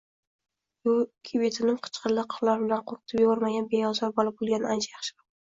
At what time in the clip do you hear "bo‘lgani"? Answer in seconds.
4.41-4.71